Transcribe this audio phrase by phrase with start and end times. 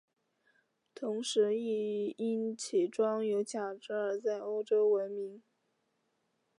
[0.95, 5.43] 同时亦因其装有假肢而在欧洲闻名。